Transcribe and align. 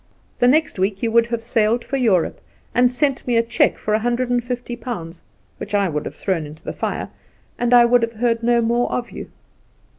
The 0.39 0.47
next 0.47 0.79
week 0.79 1.03
you 1.03 1.11
would 1.11 1.27
have 1.27 1.43
sailed 1.43 1.85
for 1.85 1.95
Europe, 1.95 2.41
and 2.73 2.85
have 2.85 2.91
sent 2.91 3.27
me 3.27 3.37
a 3.37 3.43
check 3.43 3.77
for 3.77 3.93
a 3.93 3.99
hundred 3.99 4.31
and 4.31 4.43
fifty 4.43 4.75
pounds 4.75 5.21
(which 5.59 5.75
I 5.75 5.89
would 5.89 6.05
have 6.05 6.15
thrown 6.15 6.47
in 6.47 6.57
the 6.63 6.73
fire), 6.73 7.09
and 7.59 7.71
I 7.71 7.85
would 7.85 8.01
have 8.01 8.13
heard 8.13 8.41
no 8.41 8.61
more 8.63 8.91
of 8.91 9.11
you." 9.11 9.29